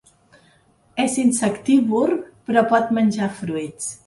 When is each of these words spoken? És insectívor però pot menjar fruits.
És 1.03 1.19
insectívor 1.25 2.15
però 2.49 2.65
pot 2.73 2.93
menjar 3.01 3.31
fruits. 3.45 3.93